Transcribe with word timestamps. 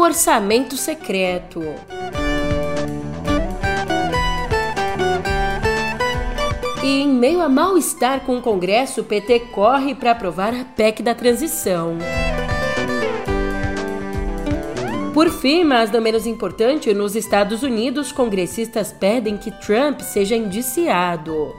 orçamento 0.00 0.76
secreto. 0.76 1.62
E 6.82 7.02
em 7.02 7.08
meio 7.08 7.40
a 7.40 7.48
mal-estar 7.48 8.20
com 8.20 8.38
o 8.38 8.42
Congresso, 8.42 9.02
o 9.02 9.04
PT 9.04 9.40
corre 9.52 9.94
para 9.94 10.12
aprovar 10.12 10.54
a 10.54 10.64
PEC 10.64 11.02
da 11.02 11.14
transição. 11.14 11.98
Por 15.12 15.28
fim, 15.28 15.64
mas 15.64 15.90
não 15.90 16.00
menos 16.00 16.26
importante, 16.26 16.94
nos 16.94 17.14
Estados 17.14 17.62
Unidos, 17.62 18.10
congressistas 18.10 18.92
pedem 18.92 19.36
que 19.36 19.50
Trump 19.50 20.00
seja 20.00 20.34
indiciado. 20.34 21.54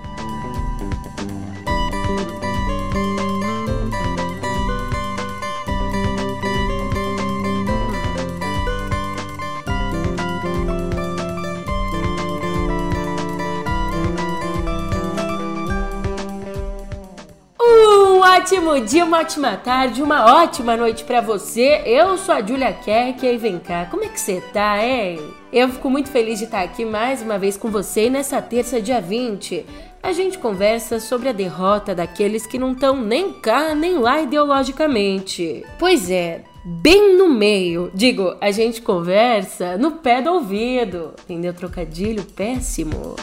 Ótimo 18.52 18.82
dia, 18.82 19.06
uma 19.06 19.20
ótima 19.20 19.56
tarde, 19.56 20.04
uma 20.04 20.44
ótima 20.44 20.76
noite 20.76 21.06
para 21.06 21.22
você. 21.22 21.84
Eu 21.86 22.18
sou 22.18 22.36
a 22.36 22.42
Julia 22.42 22.74
Kerk 22.74 23.26
e 23.26 23.38
vem 23.38 23.58
cá, 23.58 23.88
como 23.90 24.04
é 24.04 24.10
que 24.10 24.20
você 24.20 24.42
tá, 24.52 24.84
hein? 24.84 25.22
Eu 25.54 25.70
fico 25.70 25.90
muito 25.90 26.10
feliz 26.10 26.38
de 26.38 26.46
estar 26.46 26.62
aqui 26.62 26.84
mais 26.84 27.22
uma 27.22 27.40
vez 27.40 27.56
com 27.56 27.72
você 27.72 28.10
nessa 28.10 28.42
terça, 28.42 28.82
dia 28.82 29.00
20. 29.00 29.66
A 30.04 30.12
gente 30.12 30.38
conversa 30.38 31.00
sobre 31.00 31.30
a 31.30 31.32
derrota 31.32 31.96
daqueles 31.96 32.46
que 32.46 32.60
não 32.60 32.74
estão 32.74 32.98
nem 32.98 33.32
cá 33.32 33.74
nem 33.74 33.98
lá 33.98 34.22
ideologicamente. 34.22 35.66
Pois 35.80 36.12
é, 36.12 36.42
bem 36.66 37.16
no 37.18 37.30
meio. 37.30 37.90
Digo, 37.94 38.36
a 38.42 38.52
gente 38.52 38.82
conversa 38.82 39.78
no 39.78 39.92
pé 39.92 40.22
do 40.22 40.30
ouvido. 40.30 41.14
Entendeu? 41.24 41.54
Trocadilho 41.54 42.26
péssimo. 42.26 43.16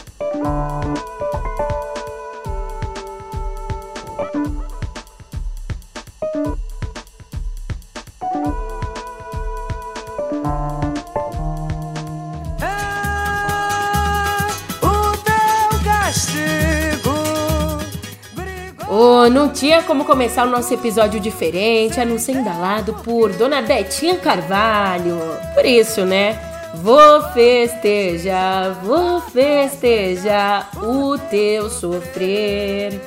Oh, 18.91 19.29
não 19.29 19.49
tinha 19.49 19.83
como 19.83 20.03
começar 20.03 20.47
o 20.47 20.49
nosso 20.49 20.73
episódio 20.73 21.19
diferente, 21.19 21.99
a 21.99 22.05
não 22.05 22.17
ser 22.17 22.33
embalado 22.33 22.93
por 23.03 23.31
Dona 23.33 23.61
Betinha 23.61 24.17
Carvalho. 24.17 25.19
Por 25.53 25.65
isso, 25.65 26.05
né? 26.05 26.37
Vou 26.75 27.21
festejar, 27.33 28.73
vou 28.83 29.21
festejar 29.21 30.69
o 30.83 31.17
teu 31.17 31.69
sofrer 31.69 32.99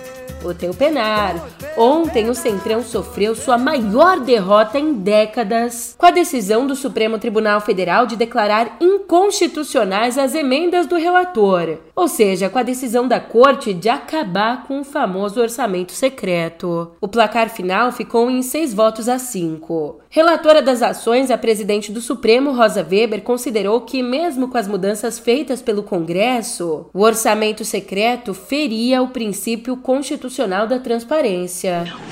o 0.45 0.53
teu 0.53 0.75
penar. 0.75 1.37
Ontem 1.77 2.28
o 2.28 2.34
Centrão 2.34 2.83
sofreu 2.83 3.34
sua 3.34 3.56
maior 3.56 4.20
derrota 4.20 4.78
em 4.78 4.92
décadas 4.92 5.95
com 5.97 6.05
a 6.05 6.11
decisão 6.11 6.67
do 6.67 6.77
Supremo 6.77 7.19
Tribunal 7.19 7.61
Federal 7.61 8.06
de 8.06 8.15
declarar 8.15 8.77
inconstitucionais 8.81 10.19
as 10.19 10.34
emendas 10.34 10.87
do 10.87 10.97
relator, 10.97 11.78
ou 11.97 12.09
seja, 12.09 12.50
com 12.50 12.59
a 12.59 12.62
decisão 12.62 13.09
da 13.09 13.19
corte 13.20 13.73
de 13.73 13.89
acabar 13.89 14.65
com 14.65 14.81
o 14.81 14.84
famoso 14.84 15.41
orçamento 15.41 15.93
secreto. 15.93 16.93
O 17.00 17.09
placar 17.09 17.48
final 17.48 17.91
ficou 17.91 18.31
em 18.31 18.43
seis 18.43 18.75
votos 18.75 19.09
a 19.09 19.19
cinco. 19.19 20.00
Relatora 20.11 20.61
das 20.61 20.83
ações, 20.83 21.31
a 21.31 21.38
presidente 21.38 21.91
do 21.91 22.03
Supremo, 22.03 22.53
Rosa 22.53 22.87
Weber, 22.88 23.22
considerou 23.22 23.81
que, 23.81 24.03
mesmo 24.03 24.49
com 24.49 24.59
as 24.59 24.69
mudanças 24.69 25.19
feitas 25.19 25.62
pelo 25.62 25.82
Congresso, 25.82 26.87
o 26.93 27.00
orçamento 27.00 27.65
secreto 27.65 28.34
feria 28.34 29.00
o 29.00 29.09
princípio 29.09 29.75
constitucional 29.78 30.66
da 30.66 30.78
transparência. 30.78 31.62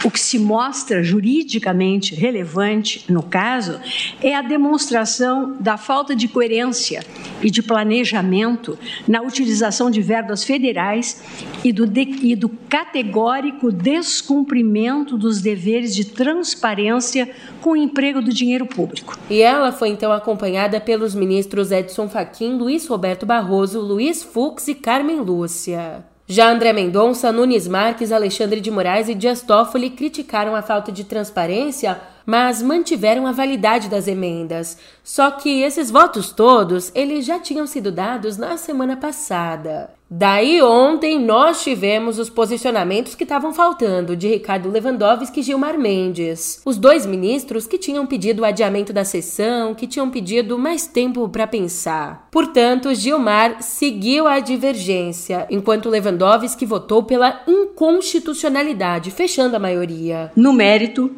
O 0.04 0.10
que 0.10 0.20
se 0.20 0.38
mostra 0.38 1.02
juridicamente 1.02 2.14
relevante, 2.14 3.04
no 3.08 3.22
caso, 3.22 3.80
é 4.22 4.34
a 4.34 4.42
demonstração 4.42 5.56
da 5.60 5.76
falta 5.76 6.14
de 6.14 6.28
coerência 6.28 7.04
e 7.42 7.50
de 7.50 7.62
planejamento 7.62 8.78
na 9.06 9.22
utilização 9.22 9.90
de 9.90 10.00
verbas 10.00 10.44
federais 10.44 11.22
e 11.64 11.72
do, 11.72 11.86
de, 11.86 12.02
e 12.22 12.36
do 12.36 12.48
categórico 12.48 13.72
descumprimento 13.72 15.16
dos 15.16 15.40
deveres 15.40 15.94
de 15.94 16.04
transparência 16.04 17.30
com 17.60 17.70
o 17.70 17.76
emprego 17.76 18.20
do 18.20 18.32
dinheiro 18.32 18.66
público. 18.66 19.18
E 19.28 19.40
ela 19.40 19.72
foi 19.72 19.88
então 19.88 20.12
acompanhada 20.12 20.80
pelos 20.80 21.14
ministros 21.14 21.70
Edson 21.70 22.08
Fachin, 22.08 22.56
Luiz 22.56 22.86
Roberto 22.86 23.26
Barroso, 23.26 23.80
Luiz 23.80 24.22
Fux 24.22 24.68
e 24.68 24.74
Carmen 24.74 25.20
Lúcia. 25.20 26.09
Já 26.32 26.48
André 26.48 26.72
Mendonça, 26.72 27.32
Nunes 27.32 27.66
Marques, 27.66 28.12
Alexandre 28.12 28.60
de 28.60 28.70
Moraes 28.70 29.08
e 29.08 29.16
Dias 29.16 29.42
Toffoli 29.42 29.90
criticaram 29.90 30.54
a 30.54 30.62
falta 30.62 30.92
de 30.92 31.02
transparência 31.02 32.00
mas 32.24 32.62
mantiveram 32.62 33.26
a 33.26 33.32
validade 33.32 33.88
das 33.88 34.06
emendas. 34.08 34.78
Só 35.02 35.30
que 35.30 35.62
esses 35.62 35.90
votos 35.90 36.32
todos, 36.32 36.92
eles 36.94 37.24
já 37.24 37.38
tinham 37.38 37.66
sido 37.66 37.90
dados 37.90 38.36
na 38.36 38.56
semana 38.56 38.96
passada. 38.96 39.90
Daí 40.12 40.60
ontem 40.60 41.20
nós 41.20 41.62
tivemos 41.62 42.18
os 42.18 42.28
posicionamentos 42.28 43.14
que 43.14 43.22
estavam 43.22 43.54
faltando 43.54 44.16
de 44.16 44.26
Ricardo 44.26 44.68
Lewandowski 44.68 45.38
e 45.38 45.42
Gilmar 45.44 45.78
Mendes, 45.78 46.60
os 46.66 46.76
dois 46.76 47.06
ministros 47.06 47.64
que 47.64 47.78
tinham 47.78 48.04
pedido 48.04 48.42
o 48.42 48.44
adiamento 48.44 48.92
da 48.92 49.04
sessão, 49.04 49.72
que 49.72 49.86
tinham 49.86 50.10
pedido 50.10 50.58
mais 50.58 50.84
tempo 50.84 51.28
para 51.28 51.46
pensar. 51.46 52.26
Portanto, 52.32 52.92
Gilmar 52.92 53.62
seguiu 53.62 54.26
a 54.26 54.40
divergência, 54.40 55.46
enquanto 55.48 55.88
Lewandowski 55.88 56.66
votou 56.66 57.04
pela 57.04 57.42
inconstitucionalidade, 57.46 59.12
fechando 59.12 59.54
a 59.54 59.60
maioria. 59.60 60.32
No 60.34 60.52
mérito, 60.52 61.14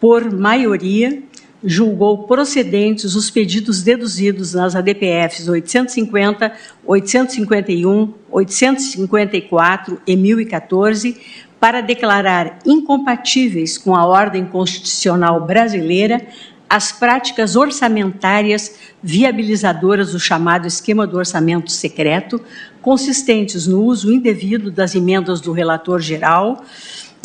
por 0.00 0.30
maioria, 0.32 1.22
julgou 1.64 2.24
procedentes 2.24 3.14
os 3.14 3.30
pedidos 3.30 3.82
deduzidos 3.82 4.54
nas 4.54 4.76
ADPFs 4.76 5.48
850, 5.48 6.52
851, 6.84 8.14
854 8.30 10.00
e 10.06 10.16
1014 10.16 11.16
para 11.58 11.80
declarar 11.80 12.58
incompatíveis 12.64 13.78
com 13.78 13.96
a 13.96 14.06
ordem 14.06 14.44
constitucional 14.44 15.44
brasileira 15.44 16.26
as 16.68 16.90
práticas 16.90 17.54
orçamentárias 17.54 18.74
viabilizadoras 19.02 20.12
do 20.12 20.20
chamado 20.20 20.66
esquema 20.66 21.06
do 21.06 21.16
orçamento 21.16 21.70
secreto, 21.70 22.40
consistentes 22.82 23.66
no 23.66 23.82
uso 23.82 24.12
indevido 24.12 24.70
das 24.70 24.94
emendas 24.94 25.40
do 25.40 25.52
relator 25.52 26.00
geral, 26.00 26.64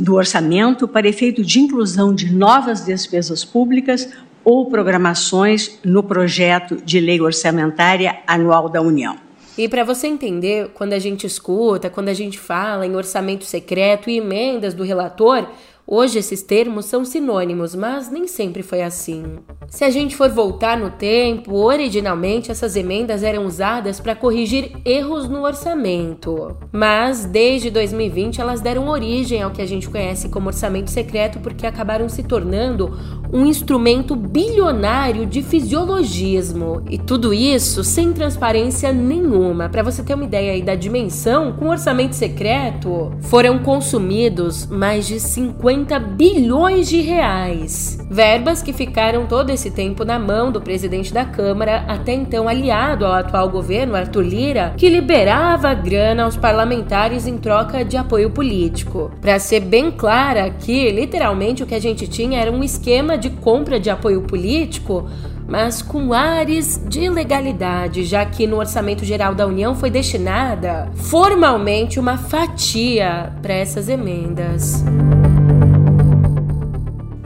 do 0.01 0.15
orçamento 0.15 0.87
para 0.87 1.07
efeito 1.07 1.43
de 1.43 1.59
inclusão 1.59 2.13
de 2.13 2.33
novas 2.33 2.83
despesas 2.83 3.45
públicas 3.45 4.09
ou 4.43 4.67
programações 4.67 5.79
no 5.85 6.01
projeto 6.01 6.77
de 6.83 6.99
lei 6.99 7.21
orçamentária 7.21 8.19
anual 8.25 8.67
da 8.67 8.81
União. 8.81 9.15
E 9.55 9.69
para 9.69 9.83
você 9.83 10.07
entender, 10.07 10.69
quando 10.73 10.93
a 10.93 10.99
gente 10.99 11.27
escuta, 11.27 11.89
quando 11.89 12.09
a 12.09 12.13
gente 12.13 12.39
fala 12.39 12.85
em 12.85 12.95
orçamento 12.95 13.45
secreto 13.45 14.09
e 14.09 14.17
emendas 14.17 14.73
do 14.73 14.83
relator, 14.83 15.45
Hoje 15.85 16.19
esses 16.19 16.41
termos 16.41 16.85
são 16.85 17.03
sinônimos, 17.03 17.75
mas 17.75 18.09
nem 18.09 18.27
sempre 18.27 18.63
foi 18.63 18.81
assim. 18.81 19.39
Se 19.67 19.83
a 19.83 19.89
gente 19.89 20.15
for 20.15 20.29
voltar 20.29 20.77
no 20.77 20.89
tempo, 20.91 21.53
originalmente 21.55 22.51
essas 22.51 22.75
emendas 22.75 23.23
eram 23.23 23.45
usadas 23.45 23.99
para 23.99 24.15
corrigir 24.15 24.71
erros 24.85 25.27
no 25.27 25.43
orçamento. 25.43 26.55
Mas 26.71 27.25
desde 27.25 27.69
2020 27.69 28.39
elas 28.39 28.61
deram 28.61 28.87
origem 28.87 29.41
ao 29.41 29.51
que 29.51 29.61
a 29.61 29.65
gente 29.65 29.89
conhece 29.89 30.29
como 30.29 30.47
orçamento 30.47 30.91
secreto 30.91 31.39
porque 31.39 31.65
acabaram 31.65 32.07
se 32.07 32.23
tornando 32.23 32.97
um 33.33 33.45
instrumento 33.45 34.15
bilionário 34.15 35.25
de 35.25 35.41
fisiologismo. 35.41 36.83
E 36.89 36.97
tudo 36.97 37.33
isso 37.33 37.83
sem 37.83 38.13
transparência 38.13 38.93
nenhuma. 38.93 39.69
Para 39.69 39.83
você 39.83 40.03
ter 40.03 40.13
uma 40.13 40.25
ideia 40.25 40.53
aí 40.53 40.61
da 40.61 40.75
dimensão, 40.75 41.53
com 41.53 41.69
orçamento 41.69 42.15
secreto 42.15 43.11
foram 43.21 43.59
consumidos 43.59 44.65
mais 44.67 45.07
de 45.07 45.19
50 45.19 45.70
50 45.71 45.99
bilhões 45.99 46.89
de 46.89 46.99
reais. 46.99 47.97
Verbas 48.09 48.61
que 48.61 48.73
ficaram 48.73 49.25
todo 49.25 49.51
esse 49.51 49.71
tempo 49.71 50.03
na 50.03 50.19
mão 50.19 50.51
do 50.51 50.59
presidente 50.59 51.13
da 51.13 51.23
Câmara, 51.23 51.85
até 51.87 52.13
então 52.13 52.47
aliado 52.47 53.05
ao 53.05 53.13
atual 53.13 53.49
governo, 53.49 53.95
Arthur 53.95 54.23
Lira, 54.23 54.73
que 54.75 54.89
liberava 54.89 55.73
grana 55.73 56.23
aos 56.23 56.35
parlamentares 56.35 57.25
em 57.25 57.37
troca 57.37 57.85
de 57.85 57.95
apoio 57.95 58.29
político. 58.29 59.11
Para 59.21 59.39
ser 59.39 59.61
bem 59.61 59.89
clara 59.91 60.45
aqui, 60.45 60.91
literalmente 60.91 61.63
o 61.63 61.65
que 61.65 61.75
a 61.75 61.81
gente 61.81 62.05
tinha 62.05 62.41
era 62.41 62.51
um 62.51 62.63
esquema 62.63 63.17
de 63.17 63.29
compra 63.29 63.79
de 63.79 63.89
apoio 63.89 64.21
político 64.23 65.07
mas 65.47 65.81
com 65.81 66.13
ares 66.13 66.81
de 66.87 67.09
legalidade, 67.09 68.05
já 68.05 68.25
que 68.25 68.47
no 68.47 68.57
orçamento 68.57 69.03
geral 69.03 69.35
da 69.35 69.45
União 69.45 69.75
foi 69.75 69.89
destinada 69.89 70.89
formalmente 70.95 71.99
uma 71.99 72.17
fatia 72.17 73.33
para 73.41 73.53
essas 73.53 73.89
emendas. 73.89 74.81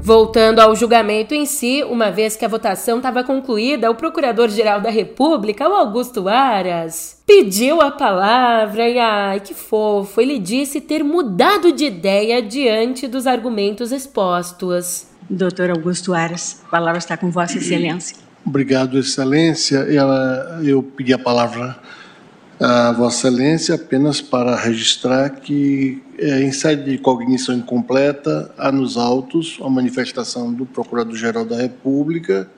Voltando 0.06 0.60
ao 0.60 0.75
julgamento 0.75 1.34
em 1.34 1.48
si, 1.48 1.84
uma 1.84 2.12
vez 2.12 2.36
que 2.36 2.46
a 2.46 2.48
votação 2.48 2.98
estava 2.98 3.24
concluída, 3.24 3.90
o 3.90 3.96
Procurador-Geral 3.96 4.80
da 4.80 4.92
República, 4.92 5.68
o 5.68 5.74
Augusto 5.74 6.28
Aras, 6.30 7.19
pediu 7.25 7.81
a 7.81 7.90
palavra 7.90 8.88
e, 8.88 9.00
ai, 9.00 9.40
que 9.40 9.56
fofo, 9.56 10.22
ele 10.22 10.38
disse 10.38 10.80
ter 10.80 11.04
mudado 11.04 11.72
de 11.72 11.86
ideia 11.86 12.40
diante 12.40 13.07
dos 13.07 13.25
argumentos 13.25 13.92
expostos. 13.92 15.07
Doutor 15.28 15.72
Augusto 15.72 16.13
Aras, 16.13 16.62
a 16.68 16.69
palavra 16.69 17.00
está 17.00 17.18
com 17.18 17.31
Vossa 17.31 17.58
Excelência. 17.58 18.16
Obrigado, 18.46 19.00
Excelência. 19.00 19.88
Eu 20.63 20.84
pedi 20.84 21.13
a 21.16 21.18
palavra 21.18 21.80
a 22.60 22.92
Vossa 22.94 23.28
Excelência 23.28 23.75
apenas 23.75 24.22
para 24.22 24.56
registrar 24.56 25.30
que, 25.30 26.02
é, 26.18 26.42
em 26.42 26.52
sede 26.52 26.92
de 26.92 26.98
cognição 26.98 27.54
incompleta, 27.56 28.54
há 28.57 28.72
nos 28.72 28.96
autos 28.96 29.60
a 29.62 29.69
manifestação 29.69 30.54
do 30.54 30.66
Procurador-Geral 30.66 31.46
da 31.46 31.57
República 31.57 32.50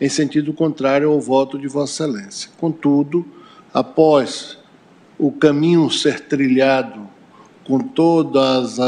em 0.00 0.08
sentido 0.08 0.52
contrário 0.52 1.10
ao 1.10 1.20
voto 1.20 1.58
de 1.58 1.66
Vossa 1.66 2.04
Excelência. 2.04 2.50
Contudo, 2.58 3.26
após 3.72 4.58
o 5.18 5.32
caminho 5.32 5.90
ser 5.90 6.20
trilhado 6.20 7.08
com 7.64 7.80
todos 7.80 8.78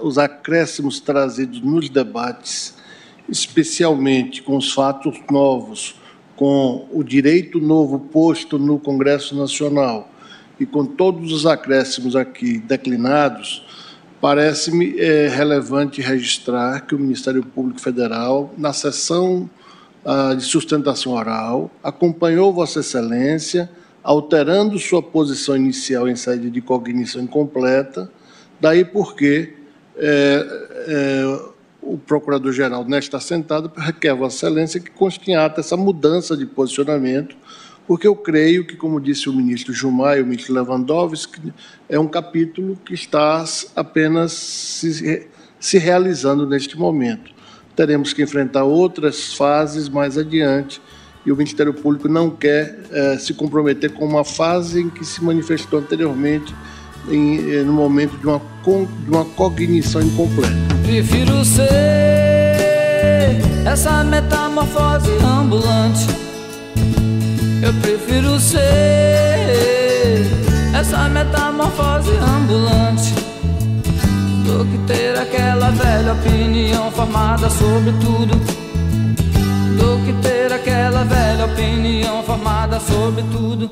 os 0.00 0.18
acréscimos 0.18 1.00
trazidos 1.00 1.60
nos 1.60 1.88
debates, 1.88 2.74
especialmente 3.28 4.42
com 4.42 4.56
os 4.56 4.72
fatos 4.72 5.18
novos 5.30 5.96
com 6.36 6.88
o 6.92 7.02
direito 7.02 7.60
novo 7.60 7.98
posto 7.98 8.58
no 8.58 8.78
Congresso 8.78 9.36
Nacional 9.36 10.10
e 10.58 10.66
com 10.66 10.84
todos 10.84 11.32
os 11.32 11.46
acréscimos 11.46 12.14
aqui 12.14 12.58
declinados, 12.58 13.64
parece-me 14.20 14.98
é, 14.98 15.28
relevante 15.28 16.00
registrar 16.00 16.80
que 16.86 16.94
o 16.94 16.98
Ministério 16.98 17.44
Público 17.44 17.80
Federal, 17.80 18.52
na 18.56 18.72
sessão 18.72 19.48
ah, 20.04 20.34
de 20.34 20.44
sustentação 20.44 21.12
oral, 21.12 21.70
acompanhou 21.82 22.52
Vossa 22.52 22.80
Excelência, 22.80 23.70
alterando 24.02 24.78
sua 24.78 25.02
posição 25.02 25.56
inicial 25.56 26.08
em 26.08 26.14
sede 26.14 26.50
de 26.50 26.60
cognição 26.60 27.22
incompleta, 27.22 28.10
daí 28.60 28.84
porque 28.84 29.54
é, 29.96 30.46
é, 30.86 31.40
o 31.86 31.98
Procurador-Geral, 31.98 32.84
nesta 32.84 33.20
sentado, 33.20 33.70
requer 33.76 34.14
Vossa 34.14 34.46
Excelência 34.46 34.80
que 34.80 34.90
conste 34.90 35.30
em 35.30 35.36
ata 35.36 35.60
essa 35.60 35.76
mudança 35.76 36.36
de 36.36 36.46
posicionamento, 36.46 37.36
porque 37.86 38.06
eu 38.06 38.16
creio 38.16 38.66
que, 38.66 38.76
como 38.76 39.00
disse 39.00 39.28
o 39.28 39.32
ministro 39.32 39.72
Gilmar 39.72 40.16
e 40.16 40.22
o 40.22 40.26
ministro 40.26 40.54
Lewandowski, 40.54 41.52
é 41.88 41.98
um 41.98 42.08
capítulo 42.08 42.76
que 42.84 42.94
está 42.94 43.44
apenas 43.76 44.32
se, 44.32 45.28
se 45.60 45.78
realizando 45.78 46.46
neste 46.46 46.78
momento. 46.78 47.32
Teremos 47.76 48.12
que 48.12 48.22
enfrentar 48.22 48.64
outras 48.64 49.34
fases 49.34 49.88
mais 49.88 50.16
adiante 50.16 50.80
e 51.26 51.32
o 51.32 51.36
Ministério 51.36 51.74
Público 51.74 52.08
não 52.08 52.30
quer 52.30 52.78
eh, 52.90 53.18
se 53.18 53.34
comprometer 53.34 53.92
com 53.92 54.04
uma 54.04 54.24
fase 54.24 54.80
em 54.80 54.90
que 54.90 55.04
se 55.04 55.22
manifestou 55.24 55.80
anteriormente 55.80 56.54
em, 57.08 57.50
eh, 57.50 57.62
no 57.62 57.72
momento 57.72 58.16
de 58.18 58.26
uma, 58.26 58.40
de 58.64 59.10
uma 59.10 59.24
cognição 59.24 60.02
incompleta. 60.02 60.54
Prefiro 60.82 61.44
ser 61.44 61.64
essa 63.66 64.04
metamorfose 64.04 65.10
ambulante. 65.22 66.06
Eu 67.62 67.72
prefiro 67.80 68.38
ser 68.38 68.60
essa 70.78 71.08
metamorfose 71.08 72.10
ambulante 72.36 73.14
do 74.44 74.64
que 74.66 74.78
ter 74.86 75.18
aquela 75.18 75.70
velha 75.70 76.12
opinião 76.12 76.90
formada 76.90 77.48
sobre 77.50 77.92
tudo. 77.92 78.34
Do 79.76 80.04
que 80.04 80.12
ter 80.22 80.52
aquela 80.52 81.04
velha 81.04 81.46
opinião 81.46 82.22
formada 82.22 82.78
sobre 82.80 83.22
tudo. 83.32 83.70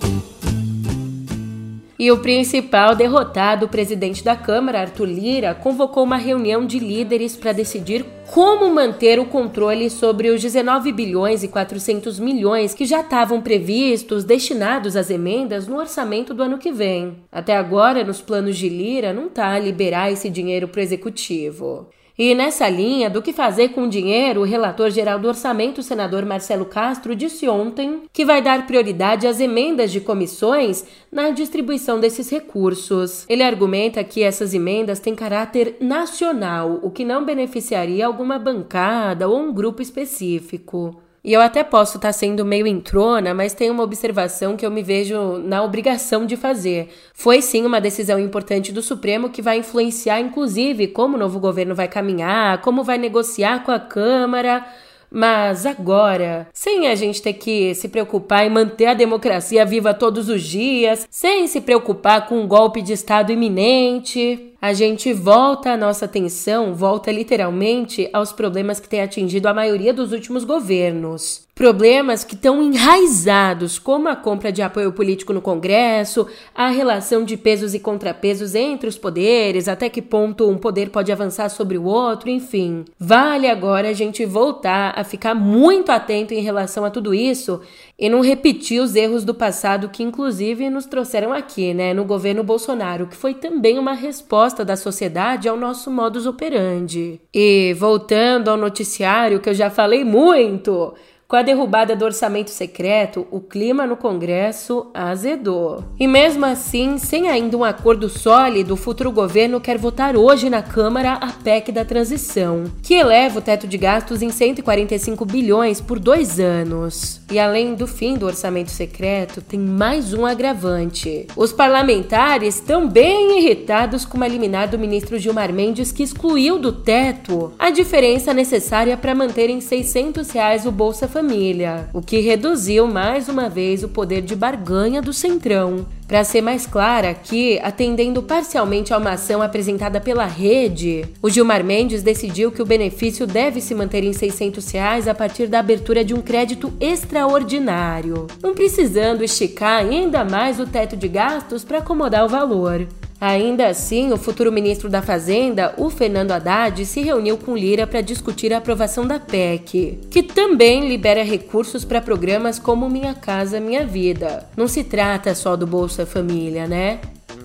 E 2.02 2.10
o 2.10 2.19
principal 2.19 2.96
derrotado, 2.96 3.66
o 3.66 3.69
presidente 3.69 4.25
da 4.25 4.34
Câmara, 4.34 4.81
Arthur 4.81 5.04
Lira, 5.04 5.54
convocou 5.54 6.02
uma 6.02 6.16
reunião 6.16 6.66
de 6.66 6.81
líderes 6.81 7.37
para 7.37 7.52
decidir 7.52 8.04
como 8.34 8.75
manter 8.75 9.20
o 9.20 9.26
controle 9.26 9.88
sobre 9.88 10.28
os 10.28 10.43
19 10.43 10.90
bilhões 10.90 11.44
e 11.44 11.49
400 11.49 12.19
milhões 12.19 12.75
que 12.75 12.84
já 12.84 13.02
estavam 13.02 13.40
previstos, 13.40 14.25
destinados 14.25 14.96
às 14.96 15.10
emendas 15.10 15.69
no 15.69 15.78
orçamento 15.78 16.34
do 16.34 16.43
ano 16.43 16.58
que 16.58 16.72
vem. 16.72 17.19
Até 17.31 17.56
agora, 17.56 18.02
nos 18.02 18.20
planos 18.20 18.56
de 18.56 18.69
Lira, 18.69 19.12
não 19.12 19.28
está 19.28 19.52
a 19.52 19.60
liberar 19.60 20.10
esse 20.10 20.28
dinheiro 20.28 20.66
para 20.66 20.81
o 20.81 20.82
executivo. 20.82 21.87
E 22.18 22.34
nessa 22.34 22.68
linha 22.68 23.08
do 23.08 23.22
que 23.22 23.32
fazer 23.32 23.70
com 23.70 23.84
o 23.84 23.88
dinheiro, 23.88 24.42
o 24.42 24.44
relator 24.44 24.90
geral 24.90 25.18
do 25.18 25.28
orçamento, 25.28 25.82
senador 25.82 26.26
Marcelo 26.26 26.66
Castro, 26.66 27.16
disse 27.16 27.48
ontem 27.48 28.02
que 28.12 28.24
vai 28.24 28.42
dar 28.42 28.66
prioridade 28.66 29.26
às 29.26 29.40
emendas 29.40 29.90
de 29.90 30.00
comissões 30.00 30.84
na 31.10 31.30
distribuição 31.30 31.98
desses 31.98 32.30
recursos. 32.30 33.24
Ele 33.28 33.42
argumenta 33.42 34.04
que 34.04 34.22
essas 34.22 34.52
emendas 34.52 35.00
têm 35.00 35.14
caráter 35.14 35.76
nacional, 35.80 36.80
o 36.82 36.90
que 36.90 37.04
não 37.04 37.24
beneficiaria 37.24 38.06
alguma 38.06 38.38
bancada 38.38 39.28
ou 39.28 39.38
um 39.38 39.52
grupo 39.52 39.80
específico. 39.80 41.01
E 41.24 41.32
eu 41.32 41.40
até 41.40 41.62
posso 41.62 41.98
estar 41.98 42.08
tá 42.08 42.12
sendo 42.12 42.44
meio 42.44 42.66
entrona, 42.66 43.32
mas 43.32 43.54
tem 43.54 43.70
uma 43.70 43.84
observação 43.84 44.56
que 44.56 44.66
eu 44.66 44.70
me 44.72 44.82
vejo 44.82 45.38
na 45.38 45.62
obrigação 45.62 46.26
de 46.26 46.36
fazer. 46.36 46.88
Foi 47.14 47.40
sim 47.40 47.64
uma 47.64 47.80
decisão 47.80 48.19
importante 48.19 48.72
do 48.72 48.82
Supremo 48.82 49.30
que 49.30 49.40
vai 49.40 49.58
influenciar, 49.58 50.20
inclusive, 50.20 50.88
como 50.88 51.16
o 51.16 51.20
novo 51.20 51.38
governo 51.38 51.76
vai 51.76 51.86
caminhar, 51.86 52.60
como 52.60 52.82
vai 52.82 52.98
negociar 52.98 53.62
com 53.62 53.70
a 53.70 53.78
Câmara. 53.78 54.66
Mas 55.08 55.64
agora, 55.64 56.48
sem 56.52 56.88
a 56.88 56.94
gente 56.96 57.22
ter 57.22 57.34
que 57.34 57.72
se 57.74 57.88
preocupar 57.88 58.44
em 58.44 58.50
manter 58.50 58.86
a 58.86 58.94
democracia 58.94 59.64
viva 59.64 59.94
todos 59.94 60.28
os 60.28 60.42
dias, 60.42 61.06
sem 61.08 61.46
se 61.46 61.60
preocupar 61.60 62.26
com 62.26 62.40
um 62.40 62.48
golpe 62.48 62.82
de 62.82 62.94
Estado 62.94 63.30
iminente, 63.30 64.51
a 64.62 64.72
gente 64.72 65.12
volta 65.12 65.72
a 65.72 65.76
nossa 65.76 66.04
atenção, 66.04 66.72
volta 66.72 67.10
literalmente 67.10 68.08
aos 68.12 68.32
problemas 68.32 68.78
que 68.78 68.88
têm 68.88 69.02
atingido 69.02 69.48
a 69.48 69.52
maioria 69.52 69.92
dos 69.92 70.12
últimos 70.12 70.44
governos. 70.44 71.48
Problemas 71.52 72.22
que 72.24 72.34
estão 72.34 72.62
enraizados, 72.62 73.78
como 73.78 74.08
a 74.08 74.16
compra 74.16 74.52
de 74.52 74.62
apoio 74.62 74.92
político 74.92 75.32
no 75.32 75.42
Congresso, 75.42 76.28
a 76.54 76.68
relação 76.68 77.24
de 77.24 77.36
pesos 77.36 77.74
e 77.74 77.80
contrapesos 77.80 78.54
entre 78.54 78.88
os 78.88 78.96
poderes, 78.96 79.66
até 79.66 79.88
que 79.88 80.00
ponto 80.00 80.48
um 80.48 80.56
poder 80.56 80.90
pode 80.90 81.10
avançar 81.10 81.48
sobre 81.48 81.76
o 81.76 81.84
outro, 81.84 82.31
enfim. 82.31 82.84
Vale 82.98 83.48
agora 83.48 83.88
a 83.88 83.92
gente 83.92 84.24
voltar 84.24 84.94
a 84.96 85.02
ficar 85.02 85.34
muito 85.34 85.90
atento 85.90 86.32
em 86.32 86.40
relação 86.40 86.84
a 86.84 86.90
tudo 86.90 87.12
isso 87.12 87.60
e 88.02 88.08
não 88.08 88.20
repetir 88.20 88.82
os 88.82 88.96
erros 88.96 89.22
do 89.22 89.32
passado 89.32 89.88
que, 89.88 90.02
inclusive, 90.02 90.68
nos 90.68 90.86
trouxeram 90.86 91.32
aqui, 91.32 91.72
né, 91.72 91.94
no 91.94 92.04
governo 92.04 92.42
Bolsonaro, 92.42 93.06
que 93.06 93.14
foi 93.14 93.32
também 93.32 93.78
uma 93.78 93.92
resposta 93.92 94.64
da 94.64 94.74
sociedade 94.74 95.48
ao 95.48 95.56
nosso 95.56 95.88
modus 95.88 96.26
operandi. 96.26 97.20
E 97.32 97.72
voltando 97.78 98.48
ao 98.48 98.56
noticiário 98.56 99.38
que 99.38 99.48
eu 99.48 99.54
já 99.54 99.70
falei 99.70 100.02
muito. 100.02 100.92
Com 101.32 101.36
a 101.36 101.43
derrubada 101.43 101.96
do 101.96 102.05
orçamento 102.05 102.51
secreto, 102.51 103.27
o 103.31 103.41
clima 103.41 103.86
no 103.86 103.96
Congresso 103.96 104.91
azedou. 104.93 105.82
E 105.98 106.06
mesmo 106.06 106.44
assim, 106.44 106.98
sem 106.98 107.27
ainda 107.27 107.56
um 107.56 107.65
acordo 107.65 108.06
sólido, 108.06 108.74
o 108.74 108.77
futuro 108.77 109.10
governo 109.10 109.58
quer 109.58 109.79
votar 109.79 110.15
hoje 110.15 110.51
na 110.51 110.60
Câmara 110.60 111.15
a 111.15 111.32
PEC 111.32 111.72
da 111.72 111.86
transição, 111.86 112.65
que 112.82 112.93
eleva 112.93 113.39
o 113.39 113.41
teto 113.41 113.67
de 113.67 113.79
gastos 113.79 114.20
em 114.20 114.29
145 114.29 115.24
bilhões 115.24 115.81
por 115.81 115.98
dois 115.98 116.39
anos. 116.39 117.22
E 117.31 117.39
além 117.39 117.74
do 117.74 117.86
fim 117.86 118.12
do 118.12 118.27
orçamento 118.27 118.70
secreto, 118.70 119.41
tem 119.41 119.58
mais 119.58 120.12
um 120.12 120.27
agravante. 120.27 121.27
Os 121.34 121.51
parlamentares 121.51 122.56
estão 122.56 122.86
bem 122.86 123.39
irritados 123.39 124.05
com 124.05 124.19
uma 124.19 124.29
liminar 124.29 124.69
do 124.69 124.79
ministro 124.79 125.19
Gilmar 125.19 125.51
Mendes 125.51 125.93
que 125.93 126.03
excluiu 126.03 126.58
do 126.58 126.72
teto 126.72 127.55
a 127.58 127.70
diferença 127.70 128.34
necessária 128.34 128.98
para 128.98 129.15
manter 129.15 129.48
em 129.48 129.62
600 129.62 130.31
reais 130.31 130.67
o 130.67 130.70
Bolsa 130.70 131.08
Família 131.08 131.21
família, 131.22 131.88
o 131.94 132.02
que 132.02 132.19
reduziu 132.19 132.88
mais 132.88 133.29
uma 133.29 133.48
vez 133.48 133.84
o 133.84 133.88
poder 133.88 134.22
de 134.22 134.34
barganha 134.34 135.00
do 135.00 135.12
Centrão. 135.12 135.86
Para 136.08 136.24
ser 136.24 136.41
mais 136.41 136.67
clara 136.67 137.10
aqui, 137.10 137.60
atendendo 137.62 138.24
parcialmente 138.24 138.93
a 138.93 138.98
uma 138.98 139.12
ação 139.12 139.41
apresentada 139.41 140.00
pela 140.00 140.26
rede, 140.26 141.05
o 141.22 141.31
Gilmar 141.31 141.62
Mendes 141.62 142.02
decidiu 142.02 142.50
que 142.50 142.60
o 142.60 142.67
benefício 142.67 143.24
deve 143.24 143.60
se 143.60 143.72
manter 143.72 144.02
em 144.02 144.12
600 144.12 144.69
reais 144.72 145.06
a 145.06 145.14
partir 145.14 145.46
da 145.46 145.60
abertura 145.60 146.05
de 146.05 146.12
um 146.12 146.20
crédito 146.20 146.72
extraordinário, 146.81 148.26
não 148.43 148.52
precisando 148.52 149.22
esticar 149.22 149.79
ainda 149.79 150.24
mais 150.24 150.58
o 150.58 150.67
teto 150.67 150.96
de 150.96 151.06
gastos 151.06 151.62
para 151.62 151.79
acomodar 151.79 152.24
o 152.24 152.29
valor. 152.29 152.84
Ainda 153.22 153.69
assim, 153.69 154.12
o 154.12 154.17
futuro 154.17 154.50
ministro 154.50 154.88
da 154.88 155.00
Fazenda, 155.00 155.72
o 155.79 155.88
Fernando 155.88 156.32
Haddad, 156.32 156.84
se 156.84 157.02
reuniu 157.02 157.38
com 157.38 157.56
Lira 157.56 157.86
para 157.86 158.00
discutir 158.00 158.52
a 158.52 158.58
aprovação 158.58 159.06
da 159.06 159.20
PEC, 159.20 160.00
que 160.10 160.24
também 160.24 160.88
libera 160.88 161.22
recursos 161.22 161.84
para 161.84 162.00
programas 162.00 162.58
como 162.58 162.91
Minha 162.91 163.14
Casa 163.14 163.60
Minha 163.60 163.86
Vida. 163.86 164.50
Não 164.56 164.67
se 164.67 164.82
trata 164.82 165.36
só 165.36 165.55
do 165.55 165.69
Bolsa 165.69 166.05
Família, 166.05 166.67
né? 166.67 166.98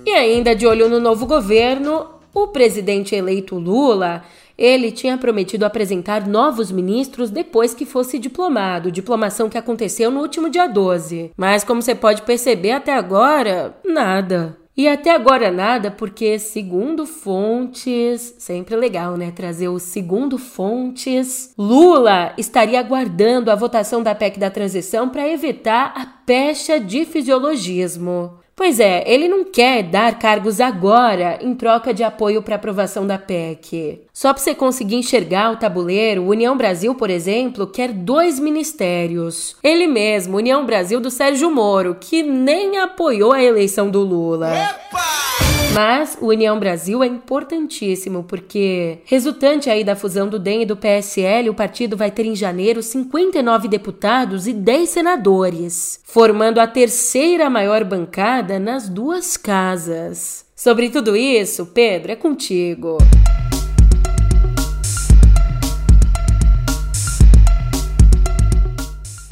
E 0.03 0.09
ainda 0.09 0.55
de 0.55 0.65
olho 0.65 0.89
no 0.89 0.99
novo 0.99 1.27
governo, 1.27 2.07
o 2.33 2.47
presidente 2.47 3.13
eleito 3.13 3.53
Lula 3.59 4.23
Ele 4.57 4.91
tinha 4.91 5.15
prometido 5.15 5.63
apresentar 5.63 6.25
novos 6.25 6.71
ministros 6.71 7.29
depois 7.29 7.75
que 7.75 7.85
fosse 7.85 8.17
diplomado, 8.17 8.91
diplomação 8.91 9.47
que 9.47 9.59
aconteceu 9.59 10.09
no 10.09 10.21
último 10.21 10.49
dia 10.49 10.65
12. 10.65 11.29
Mas 11.37 11.63
como 11.63 11.83
você 11.83 11.93
pode 11.93 12.23
perceber 12.23 12.71
até 12.71 12.95
agora, 12.95 13.77
nada. 13.85 14.57
E 14.77 14.87
até 14.87 15.09
agora 15.09 15.49
nada, 15.49 15.89
porque 15.89 16.37
segundo 16.37 17.07
fontes, 17.07 18.35
sempre 18.37 18.75
legal, 18.75 19.17
né? 19.17 19.31
Trazer 19.31 19.69
o 19.69 19.79
segundo 19.79 20.37
fontes, 20.37 21.51
Lula 21.57 22.31
estaria 22.37 22.79
aguardando 22.79 23.49
a 23.49 23.55
votação 23.55 24.03
da 24.03 24.13
PEC 24.13 24.37
da 24.37 24.51
transição 24.51 25.09
para 25.09 25.27
evitar 25.27 25.93
a 25.95 26.05
pecha 26.27 26.77
de 26.77 27.05
fisiologismo. 27.05 28.33
Pois 28.53 28.81
é, 28.81 29.01
ele 29.07 29.29
não 29.29 29.45
quer 29.45 29.81
dar 29.83 30.19
cargos 30.19 30.59
agora 30.59 31.39
em 31.41 31.55
troca 31.55 31.93
de 31.93 32.03
apoio 32.03 32.41
para 32.41 32.55
aprovação 32.55 33.07
da 33.07 33.17
PEC. 33.17 34.01
Só 34.11 34.33
para 34.33 34.43
você 34.43 34.53
conseguir 34.53 34.95
enxergar 34.95 35.51
o 35.53 35.55
tabuleiro, 35.55 36.25
União 36.25 36.57
Brasil, 36.57 36.93
por 36.95 37.09
exemplo, 37.09 37.65
quer 37.65 37.93
dois 37.93 38.41
ministérios. 38.41 39.55
Ele 39.63 39.87
mesmo, 39.87 40.35
União 40.35 40.65
Brasil 40.65 40.99
do 40.99 41.09
Sérgio 41.09 41.49
Moro, 41.49 41.95
que 41.97 42.21
nem 42.21 42.77
apoiou 42.77 43.31
a 43.31 43.41
eleição 43.41 43.89
do 43.89 44.01
Lula. 44.01 44.53
Epa! 44.53 45.27
Mas 45.73 46.17
o 46.19 46.29
União 46.29 46.57
Brasil 46.59 47.03
é 47.03 47.07
importantíssimo 47.07 48.23
porque, 48.23 48.97
resultante 49.05 49.69
aí 49.69 49.83
da 49.83 49.95
fusão 49.95 50.27
do 50.27 50.39
DEM 50.39 50.63
e 50.63 50.65
do 50.65 50.75
PSL, 50.75 51.51
o 51.51 51.53
partido 51.53 51.95
vai 51.95 52.09
ter 52.09 52.25
em 52.25 52.35
janeiro 52.35 52.81
59 52.81 53.67
deputados 53.67 54.47
e 54.47 54.53
10 54.53 54.89
senadores, 54.89 55.99
formando 56.19 56.57
a 56.57 56.65
terceira 56.65 57.47
maior 57.47 57.83
bancada 57.83 58.57
nas 58.57 58.89
duas 58.89 59.37
casas. 59.37 60.45
Sobre 60.55 60.89
tudo 60.89 61.15
isso, 61.15 61.67
Pedro, 61.67 62.11
é 62.11 62.15
contigo. 62.15 62.97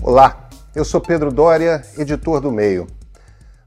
Olá, 0.03 0.47
eu 0.75 0.85
sou 0.85 1.01
Pedro 1.01 1.31
Dória, 1.31 1.81
editor 1.97 2.39
do 2.39 2.51
Meio. 2.51 2.85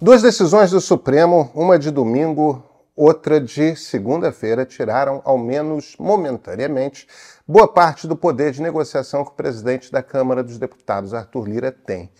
Duas 0.01 0.23
decisões 0.23 0.71
do 0.71 0.81
Supremo, 0.81 1.51
uma 1.57 1.77
de 1.77 1.91
domingo, 1.91 2.63
outra 2.95 3.41
de 3.41 3.75
segunda-feira, 3.75 4.65
tiraram, 4.65 5.21
ao 5.25 5.37
menos 5.37 5.97
momentaneamente, 5.99 7.09
boa 7.49 7.67
parte 7.67 8.07
do 8.07 8.15
poder 8.15 8.53
de 8.53 8.63
negociação 8.63 9.25
que 9.25 9.33
o 9.33 9.35
presidente 9.35 9.91
da 9.91 10.05
Câmara 10.05 10.45
dos 10.45 10.57
Deputados, 10.57 11.13
Arthur 11.13 11.49
Lira, 11.49 11.73
tem. 11.73 12.13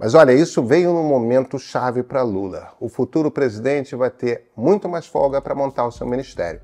Mas 0.00 0.14
olha, 0.14 0.32
isso 0.32 0.62
veio 0.64 0.94
num 0.94 1.06
momento 1.06 1.58
chave 1.58 2.02
para 2.02 2.22
Lula. 2.22 2.72
O 2.80 2.88
futuro 2.88 3.30
presidente 3.30 3.94
vai 3.94 4.08
ter 4.08 4.46
muito 4.56 4.88
mais 4.88 5.06
folga 5.06 5.42
para 5.42 5.54
montar 5.54 5.84
o 5.84 5.92
seu 5.92 6.06
ministério. 6.06 6.62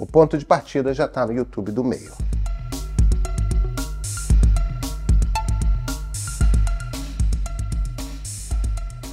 O 0.00 0.04
ponto 0.04 0.36
de 0.36 0.44
partida 0.44 0.92
já 0.92 1.04
está 1.04 1.24
no 1.24 1.32
YouTube 1.32 1.70
do 1.70 1.84
meio. 1.84 2.10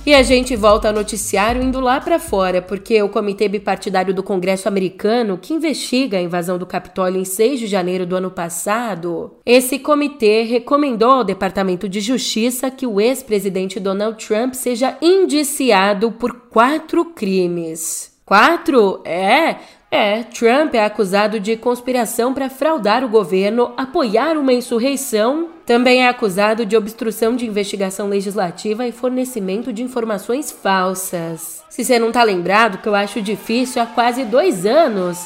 E 0.09 0.15
a 0.15 0.23
gente 0.23 0.55
volta 0.55 0.87
ao 0.87 0.93
noticiário 0.93 1.61
indo 1.61 1.79
lá 1.79 2.01
para 2.01 2.17
fora, 2.17 2.63
porque 2.63 2.99
o 2.99 3.09
Comitê 3.09 3.47
Bipartidário 3.47 4.11
do 4.11 4.23
Congresso 4.23 4.67
Americano, 4.67 5.37
que 5.37 5.53
investiga 5.53 6.17
a 6.17 6.21
invasão 6.21 6.57
do 6.57 6.65
Capitólio 6.65 7.21
em 7.21 7.23
6 7.23 7.59
de 7.59 7.67
janeiro 7.67 8.07
do 8.07 8.15
ano 8.15 8.31
passado, 8.31 9.35
esse 9.45 9.77
comitê 9.77 10.41
recomendou 10.41 11.11
ao 11.11 11.23
Departamento 11.23 11.87
de 11.87 12.01
Justiça 12.01 12.71
que 12.71 12.87
o 12.87 12.99
ex-presidente 12.99 13.79
Donald 13.79 14.25
Trump 14.25 14.55
seja 14.55 14.97
indiciado 14.99 16.11
por 16.13 16.33
quatro 16.49 17.05
crimes. 17.05 18.11
Quatro? 18.25 19.03
É, 19.05 19.57
é, 19.91 20.21
Trump 20.21 20.75
é 20.75 20.85
acusado 20.85 21.39
de 21.39 21.57
conspiração 21.57 22.31
para 22.31 22.47
fraudar 22.47 23.03
o 23.03 23.09
governo, 23.09 23.73
apoiar 23.75 24.37
uma 24.37 24.53
insurreição. 24.53 25.49
Também 25.65 26.03
é 26.03 26.07
acusado 26.07 26.63
de 26.63 26.77
obstrução 26.77 27.35
de 27.35 27.47
investigação 27.47 28.07
legislativa 28.07 28.85
e 28.85 28.91
fornecimento 28.91 29.73
de 29.73 29.81
informações 29.81 30.51
falsas. 30.51 31.63
Se 31.69 31.83
você 31.83 31.97
não 31.97 32.11
tá 32.11 32.21
lembrado, 32.21 32.77
que 32.77 32.87
eu 32.87 32.93
acho 32.93 33.19
difícil 33.19 33.81
há 33.81 33.87
quase 33.87 34.23
dois 34.25 34.63
anos. 34.65 35.25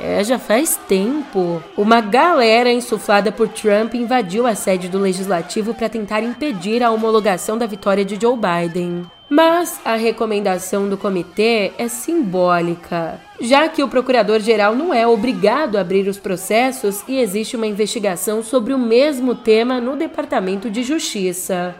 É, 0.00 0.22
já 0.24 0.38
faz 0.38 0.78
tempo. 0.88 1.62
Uma 1.76 2.00
galera 2.00 2.70
insuflada 2.70 3.30
por 3.30 3.48
Trump 3.48 3.94
invadiu 3.94 4.46
a 4.46 4.54
sede 4.54 4.88
do 4.88 4.98
legislativo 4.98 5.74
para 5.74 5.88
tentar 5.88 6.22
impedir 6.22 6.82
a 6.82 6.90
homologação 6.90 7.56
da 7.56 7.66
vitória 7.66 8.04
de 8.04 8.18
Joe 8.20 8.36
Biden. 8.36 9.06
Mas 9.34 9.80
a 9.82 9.94
recomendação 9.96 10.90
do 10.90 10.98
comitê 10.98 11.72
é 11.78 11.88
simbólica, 11.88 13.18
já 13.40 13.66
que 13.66 13.82
o 13.82 13.88
procurador-geral 13.88 14.76
não 14.76 14.92
é 14.92 15.06
obrigado 15.06 15.76
a 15.76 15.80
abrir 15.80 16.06
os 16.06 16.18
processos 16.18 17.02
e 17.08 17.18
existe 17.18 17.56
uma 17.56 17.66
investigação 17.66 18.42
sobre 18.42 18.74
o 18.74 18.78
mesmo 18.78 19.34
tema 19.34 19.80
no 19.80 19.96
Departamento 19.96 20.68
de 20.68 20.82
Justiça. 20.82 21.74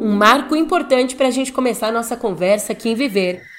Um 0.00 0.16
marco 0.16 0.56
importante 0.56 1.14
para 1.14 1.28
a 1.28 1.30
gente 1.30 1.52
começar 1.52 1.88
a 1.88 1.92
nossa 1.92 2.16
conversa 2.16 2.72
aqui 2.72 2.88
em 2.88 2.94
Viver. 2.94 3.51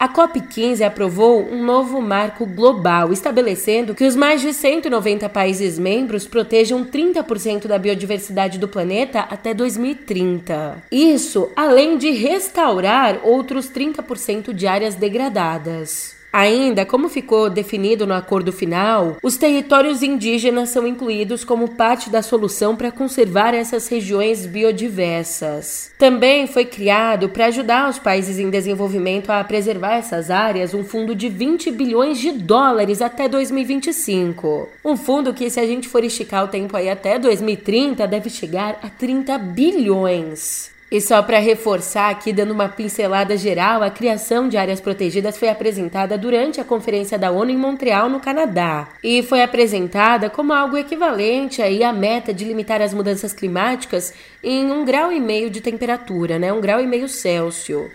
A 0.00 0.08
COP15 0.08 0.80
aprovou 0.80 1.46
um 1.52 1.62
novo 1.62 2.00
marco 2.00 2.46
global, 2.46 3.12
estabelecendo 3.12 3.94
que 3.94 4.06
os 4.06 4.16
mais 4.16 4.40
de 4.40 4.54
190 4.54 5.28
países 5.28 5.78
membros 5.78 6.26
protejam 6.26 6.86
30% 6.86 7.66
da 7.66 7.78
biodiversidade 7.78 8.58
do 8.58 8.66
planeta 8.66 9.20
até 9.20 9.52
2030. 9.52 10.82
Isso 10.90 11.50
além 11.54 11.98
de 11.98 12.12
restaurar 12.12 13.20
outros 13.22 13.68
30% 13.70 14.54
de 14.54 14.66
áreas 14.66 14.94
degradadas. 14.94 16.19
Ainda, 16.32 16.86
como 16.86 17.08
ficou 17.08 17.50
definido 17.50 18.06
no 18.06 18.14
acordo 18.14 18.52
final, 18.52 19.16
os 19.22 19.36
territórios 19.36 20.02
indígenas 20.02 20.68
são 20.68 20.86
incluídos 20.86 21.42
como 21.44 21.70
parte 21.70 22.08
da 22.08 22.22
solução 22.22 22.76
para 22.76 22.92
conservar 22.92 23.52
essas 23.52 23.88
regiões 23.88 24.46
biodiversas. 24.46 25.90
Também 25.98 26.46
foi 26.46 26.64
criado 26.64 27.28
para 27.28 27.46
ajudar 27.46 27.90
os 27.90 27.98
países 27.98 28.38
em 28.38 28.48
desenvolvimento 28.48 29.30
a 29.30 29.42
preservar 29.42 29.94
essas 29.94 30.30
áreas 30.30 30.72
um 30.72 30.84
fundo 30.84 31.14
de 31.14 31.28
20 31.28 31.70
bilhões 31.72 32.18
de 32.18 32.30
dólares 32.30 33.02
até 33.02 33.28
2025. 33.28 34.68
Um 34.84 34.96
fundo 34.96 35.34
que, 35.34 35.50
se 35.50 35.58
a 35.58 35.66
gente 35.66 35.88
for 35.88 36.04
esticar 36.04 36.44
o 36.44 36.48
tempo 36.48 36.76
aí 36.76 36.88
até 36.88 37.18
2030, 37.18 38.06
deve 38.06 38.30
chegar 38.30 38.78
a 38.82 38.88
30 38.88 39.36
bilhões. 39.38 40.70
E 40.90 41.00
só 41.00 41.22
para 41.22 41.38
reforçar 41.38 42.10
aqui, 42.10 42.32
dando 42.32 42.50
uma 42.50 42.68
pincelada 42.68 43.36
geral, 43.36 43.80
a 43.80 43.90
criação 43.90 44.48
de 44.48 44.56
áreas 44.56 44.80
protegidas 44.80 45.38
foi 45.38 45.48
apresentada 45.48 46.18
durante 46.18 46.60
a 46.60 46.64
Conferência 46.64 47.16
da 47.16 47.30
ONU 47.30 47.52
em 47.52 47.56
Montreal, 47.56 48.08
no 48.08 48.18
Canadá, 48.18 48.88
e 49.02 49.22
foi 49.22 49.40
apresentada 49.40 50.28
como 50.28 50.52
algo 50.52 50.76
equivalente 50.76 51.62
aí 51.62 51.84
à 51.84 51.92
meta 51.92 52.34
de 52.34 52.44
limitar 52.44 52.82
as 52.82 52.92
mudanças 52.92 53.32
climáticas 53.32 54.12
em 54.42 54.68
um 54.72 54.84
grau 54.84 55.12
e 55.12 55.20
meio 55.20 55.48
de 55.48 55.60
temperatura, 55.60 56.40
né? 56.40 56.52
Um 56.52 56.60
grau 56.60 56.80
e 56.80 56.86
meio 56.88 57.08
Celsius. 57.08 57.88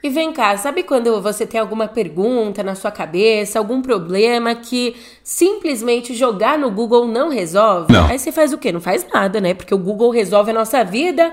E 0.00 0.08
vem 0.08 0.32
cá, 0.32 0.56
sabe 0.56 0.84
quando 0.84 1.20
você 1.20 1.44
tem 1.44 1.60
alguma 1.60 1.88
pergunta 1.88 2.62
na 2.62 2.76
sua 2.76 2.90
cabeça, 2.90 3.58
algum 3.58 3.82
problema 3.82 4.54
que 4.54 4.94
simplesmente 5.24 6.14
jogar 6.14 6.56
no 6.56 6.70
Google 6.70 7.08
não 7.08 7.30
resolve? 7.30 7.92
Não. 7.92 8.06
Aí 8.06 8.16
você 8.16 8.30
faz 8.30 8.52
o 8.52 8.58
quê? 8.58 8.70
Não 8.70 8.80
faz 8.80 9.04
nada, 9.12 9.40
né? 9.40 9.54
Porque 9.54 9.74
o 9.74 9.78
Google 9.78 10.10
resolve 10.10 10.52
a 10.52 10.54
nossa 10.54 10.84
vida, 10.84 11.32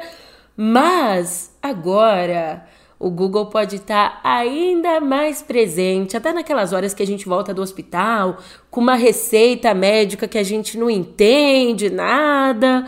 mas 0.57 1.55
agora 1.62 2.65
o 2.98 3.12
Google 3.12 3.45
pode 3.48 3.75
estar 3.75 4.19
ainda 4.24 5.00
mais 5.00 5.43
presente, 5.43 6.17
até 6.17 6.34
naquelas 6.34 6.74
horas 6.74 6.91
que 6.91 7.03
a 7.03 7.07
gente 7.07 7.27
volta 7.27 7.53
do 7.53 7.62
hospital 7.62 8.38
com 8.72 8.81
uma 8.81 8.95
receita 8.95 9.75
médica 9.75 10.27
que 10.27 10.39
a 10.39 10.43
gente 10.43 10.75
não 10.75 10.89
entende 10.89 11.91
nada. 11.91 12.88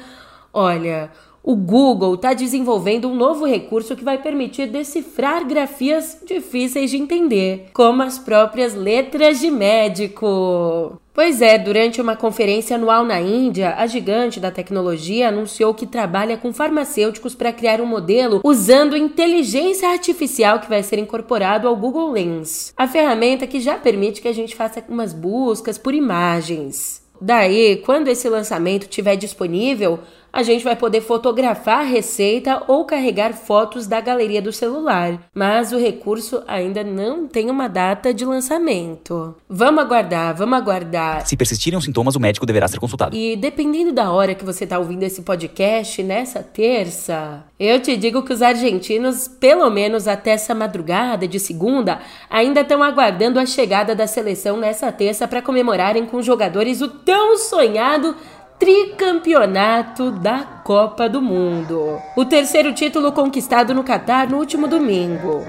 Olha, 0.51 1.11
o 1.47 1.55
Google 1.55 2.15
está 2.15 2.33
desenvolvendo 2.33 3.07
um 3.07 3.15
novo 3.15 3.45
recurso 3.45 3.95
que 3.95 4.03
vai 4.03 4.17
permitir 4.17 4.67
decifrar 4.67 5.47
grafias 5.47 6.21
difíceis 6.27 6.91
de 6.91 6.97
entender, 6.97 7.69
como 7.71 8.03
as 8.03 8.19
próprias 8.19 8.75
letras 8.75 9.39
de 9.39 9.49
médico. 9.49 10.99
Pois 11.13 11.41
é, 11.41 11.57
durante 11.57 12.01
uma 12.01 12.17
conferência 12.17 12.75
anual 12.75 13.05
na 13.05 13.21
Índia, 13.21 13.75
a 13.77 13.87
gigante 13.87 14.41
da 14.41 14.51
tecnologia 14.51 15.29
anunciou 15.29 15.73
que 15.73 15.87
trabalha 15.87 16.35
com 16.35 16.51
farmacêuticos 16.51 17.33
para 17.33 17.53
criar 17.53 17.79
um 17.79 17.85
modelo 17.85 18.41
usando 18.43 18.97
inteligência 18.97 19.87
artificial 19.87 20.59
que 20.59 20.67
vai 20.67 20.83
ser 20.83 20.99
incorporado 20.99 21.65
ao 21.65 21.77
Google 21.77 22.11
Lens, 22.11 22.73
a 22.75 22.89
ferramenta 22.89 23.47
que 23.47 23.61
já 23.61 23.75
permite 23.75 24.21
que 24.21 24.27
a 24.27 24.33
gente 24.33 24.53
faça 24.53 24.83
umas 24.89 25.13
buscas 25.13 25.77
por 25.77 25.93
imagens. 25.93 27.07
Daí, 27.19 27.77
quando 27.77 28.09
esse 28.09 28.29
lançamento 28.29 28.83
estiver 28.83 29.15
disponível, 29.15 29.99
a 30.37 30.43
gente 30.43 30.63
vai 30.63 30.75
poder 30.75 31.01
fotografar 31.01 31.79
a 31.79 31.83
receita 31.83 32.61
ou 32.67 32.85
carregar 32.85 33.33
fotos 33.33 33.87
da 33.87 33.99
galeria 33.99 34.39
do 34.39 34.53
celular. 34.53 35.19
Mas 35.33 35.71
o 35.71 35.79
recurso 35.79 36.43
ainda 36.47 36.83
não 36.83 37.27
tem 37.27 37.49
uma 37.49 37.67
data 37.67 38.13
de 38.13 38.23
lançamento. 38.23 39.35
Vamos 39.49 39.83
aguardar, 39.83 40.35
vamos 40.35 40.55
aguardar. 40.55 41.25
Se 41.25 41.35
persistirem 41.35 41.75
os 41.75 41.85
sintomas, 41.85 42.15
o 42.15 42.19
médico 42.19 42.45
deverá 42.45 42.67
ser 42.67 42.79
consultado. 42.79 43.15
E 43.15 43.35
dependendo 43.35 43.91
da 43.91 44.11
hora 44.11 44.35
que 44.35 44.45
você 44.45 44.65
está 44.65 44.77
ouvindo 44.77 45.01
esse 45.01 45.23
podcast, 45.23 46.03
nessa 46.03 46.43
terça, 46.43 47.43
eu 47.59 47.81
te 47.81 47.97
digo 47.97 48.21
que 48.21 48.31
os 48.31 48.43
argentinos, 48.43 49.27
pelo 49.27 49.67
menos 49.71 50.07
até 50.07 50.29
essa 50.33 50.53
madrugada 50.53 51.27
de 51.27 51.39
segunda, 51.39 51.99
ainda 52.29 52.61
estão 52.61 52.83
aguardando 52.83 53.39
a 53.39 53.45
chegada 53.47 53.95
da 53.95 54.05
seleção 54.05 54.55
nessa 54.55 54.91
terça 54.91 55.27
para 55.27 55.41
comemorarem 55.41 56.05
com 56.05 56.17
os 56.17 56.25
jogadores 56.27 56.79
o 56.79 56.87
tão 56.87 57.39
sonhado 57.39 58.15
tricampeonato 58.59 60.09
da 60.09 60.43
Copa 60.63 61.07
do 61.07 61.21
Mundo. 61.21 62.01
O 62.15 62.25
terceiro 62.25 62.73
título 62.73 63.11
conquistado 63.11 63.73
no 63.73 63.83
Catar 63.83 64.29
no 64.29 64.37
último 64.37 64.67
domingo. 64.67 65.45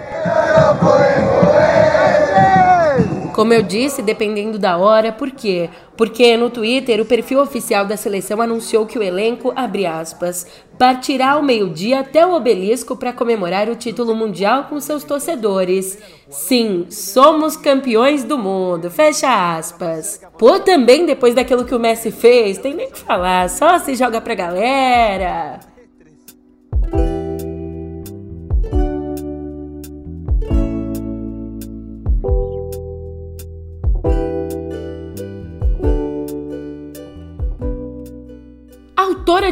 Como 3.38 3.54
eu 3.54 3.62
disse, 3.62 4.02
dependendo 4.02 4.58
da 4.58 4.76
hora, 4.78 5.12
por 5.12 5.30
quê? 5.30 5.70
Porque 5.96 6.36
no 6.36 6.50
Twitter 6.50 7.00
o 7.00 7.04
perfil 7.04 7.40
oficial 7.40 7.86
da 7.86 7.96
seleção 7.96 8.42
anunciou 8.42 8.84
que 8.84 8.98
o 8.98 9.02
elenco, 9.02 9.52
abre 9.54 9.86
aspas, 9.86 10.44
partirá 10.76 11.30
ao 11.34 11.42
meio-dia 11.44 12.00
até 12.00 12.26
o 12.26 12.34
obelisco 12.34 12.96
para 12.96 13.12
comemorar 13.12 13.68
o 13.68 13.76
título 13.76 14.12
mundial 14.12 14.64
com 14.64 14.80
seus 14.80 15.04
torcedores. 15.04 15.96
Sim, 16.28 16.86
somos 16.90 17.56
campeões 17.56 18.24
do 18.24 18.36
mundo, 18.36 18.90
fecha 18.90 19.56
aspas. 19.56 20.20
Pô, 20.36 20.58
também 20.58 21.06
depois 21.06 21.32
daquilo 21.32 21.64
que 21.64 21.76
o 21.76 21.78
Messi 21.78 22.10
fez, 22.10 22.58
tem 22.58 22.74
nem 22.74 22.90
que 22.90 22.98
falar, 22.98 23.48
só 23.48 23.78
se 23.78 23.94
joga 23.94 24.20
pra 24.20 24.34
galera. 24.34 25.60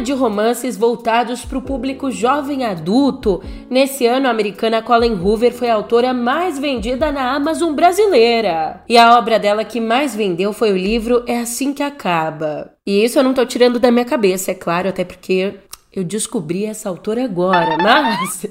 De 0.01 0.13
romances 0.13 0.77
voltados 0.77 1.43
para 1.43 1.57
o 1.57 1.61
público 1.61 2.11
jovem 2.11 2.65
adulto. 2.65 3.41
Nesse 3.69 4.05
ano, 4.05 4.27
a 4.27 4.31
americana 4.31 4.81
Colin 4.81 5.13
Hoover 5.13 5.53
foi 5.53 5.69
a 5.69 5.75
autora 5.75 6.13
mais 6.13 6.59
vendida 6.59 7.11
na 7.11 7.33
Amazon 7.33 7.73
brasileira. 7.73 8.81
E 8.87 8.97
a 8.97 9.17
obra 9.17 9.39
dela 9.39 9.63
que 9.63 9.79
mais 9.79 10.15
vendeu 10.15 10.53
foi 10.53 10.71
o 10.71 10.77
livro 10.77 11.23
É 11.27 11.39
Assim 11.39 11.73
Que 11.73 11.83
Acaba. 11.83 12.73
E 12.85 13.03
isso 13.03 13.19
eu 13.19 13.23
não 13.23 13.33
tô 13.33 13.45
tirando 13.45 13.79
da 13.79 13.91
minha 13.91 14.05
cabeça, 14.05 14.51
é 14.51 14.55
claro, 14.55 14.89
até 14.89 15.03
porque 15.03 15.55
eu 15.91 16.03
descobri 16.03 16.65
essa 16.65 16.89
autora 16.89 17.23
agora, 17.23 17.77
mas 17.81 18.45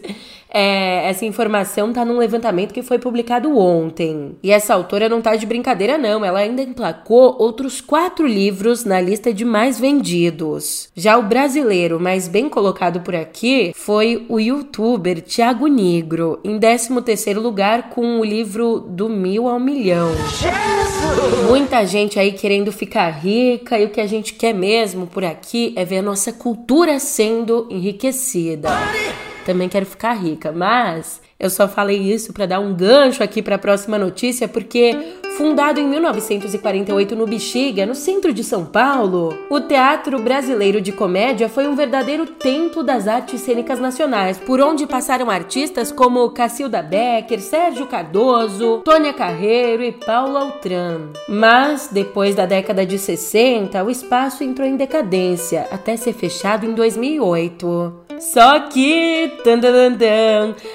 é, 0.58 1.06
essa 1.10 1.26
informação 1.26 1.90
está 1.90 2.02
num 2.02 2.16
levantamento 2.16 2.72
que 2.72 2.82
foi 2.82 2.98
publicado 2.98 3.58
ontem. 3.58 4.36
E 4.42 4.50
essa 4.50 4.72
autora 4.72 5.06
não 5.06 5.20
tá 5.20 5.36
de 5.36 5.44
brincadeira, 5.44 5.98
não. 5.98 6.24
Ela 6.24 6.38
ainda 6.38 6.62
emplacou 6.62 7.36
outros 7.38 7.82
quatro 7.82 8.26
livros 8.26 8.82
na 8.82 8.98
lista 8.98 9.34
de 9.34 9.44
mais 9.44 9.78
vendidos. 9.78 10.88
Já 10.96 11.18
o 11.18 11.22
brasileiro 11.22 12.00
mais 12.00 12.26
bem 12.26 12.48
colocado 12.48 13.00
por 13.00 13.14
aqui 13.14 13.74
foi 13.76 14.24
o 14.30 14.40
youtuber 14.40 15.20
Tiago 15.20 15.66
Negro, 15.66 16.40
em 16.42 16.58
13 16.58 17.34
lugar 17.34 17.90
com 17.90 18.18
o 18.20 18.24
livro 18.24 18.80
Do 18.80 19.10
Mil 19.10 19.46
ao 19.46 19.60
Milhão. 19.60 20.10
Jesus! 20.40 21.50
Muita 21.50 21.84
gente 21.84 22.18
aí 22.18 22.32
querendo 22.32 22.72
ficar 22.72 23.10
rica 23.10 23.78
e 23.78 23.84
o 23.84 23.90
que 23.90 24.00
a 24.00 24.06
gente 24.06 24.32
quer 24.32 24.54
mesmo 24.54 25.06
por 25.06 25.22
aqui 25.22 25.74
é 25.76 25.84
ver 25.84 25.98
a 25.98 26.02
nossa 26.02 26.32
cultura 26.32 26.98
sendo 26.98 27.66
enriquecida 27.70 28.70
também 29.46 29.68
quero 29.68 29.86
ficar 29.86 30.12
rica, 30.14 30.50
mas 30.50 31.22
eu 31.38 31.48
só 31.48 31.68
falei 31.68 31.98
isso 31.98 32.32
para 32.32 32.46
dar 32.46 32.58
um 32.58 32.74
gancho 32.74 33.22
aqui 33.22 33.40
para 33.40 33.54
a 33.54 33.58
próxima 33.58 33.96
notícia, 33.96 34.48
porque 34.48 35.14
fundado 35.36 35.78
em 35.78 35.86
1948 35.86 37.14
no 37.14 37.26
Bexiga, 37.26 37.86
no 37.86 37.94
centro 37.94 38.32
de 38.32 38.42
São 38.42 38.64
Paulo, 38.64 39.38
o 39.48 39.60
Teatro 39.60 40.18
Brasileiro 40.18 40.80
de 40.80 40.90
Comédia 40.90 41.48
foi 41.48 41.68
um 41.68 41.76
verdadeiro 41.76 42.26
templo 42.26 42.82
das 42.82 43.06
artes 43.06 43.40
cênicas 43.42 43.78
nacionais, 43.78 44.38
por 44.38 44.60
onde 44.60 44.86
passaram 44.86 45.30
artistas 45.30 45.92
como 45.92 46.30
Cacilda 46.30 46.82
Becker, 46.82 47.40
Sérgio 47.40 47.86
Cardoso, 47.86 48.80
Tônia 48.84 49.12
Carreiro 49.12 49.84
e 49.84 49.92
Paulo 49.92 50.38
Altran. 50.38 51.10
Mas 51.28 51.88
depois 51.92 52.34
da 52.34 52.46
década 52.46 52.84
de 52.84 52.98
60, 52.98 53.84
o 53.84 53.90
espaço 53.90 54.42
entrou 54.42 54.66
em 54.66 54.76
decadência, 54.76 55.68
até 55.70 55.96
ser 55.96 56.14
fechado 56.14 56.66
em 56.66 56.72
2008. 56.74 58.05
Só 58.20 58.60
que, 58.60 59.32
tan, 59.44 59.60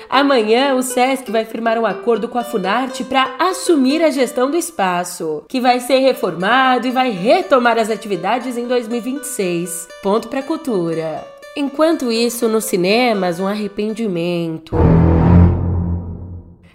amanhã 0.09 0.75
o 0.75 0.83
SESC 0.83 1.31
vai 1.31 1.45
firmar 1.45 1.77
um 1.77 1.85
acordo 1.85 2.27
com 2.27 2.37
a 2.37 2.43
Funarte 2.43 3.03
para 3.03 3.35
assumir 3.39 4.03
a 4.03 4.09
gestão 4.09 4.49
do 4.49 4.57
espaço, 4.57 5.43
que 5.47 5.59
vai 5.59 5.79
ser 5.79 5.99
reformado 5.99 6.87
e 6.87 6.91
vai 6.91 7.09
retomar 7.09 7.77
as 7.77 7.89
atividades 7.89 8.57
em 8.57 8.67
2026. 8.67 9.87
Ponto 10.01 10.27
para 10.27 10.43
cultura. 10.43 11.25
Enquanto 11.55 12.11
isso, 12.11 12.47
nos 12.47 12.65
cinemas, 12.65 13.39
um 13.39 13.47
arrependimento. 13.47 14.75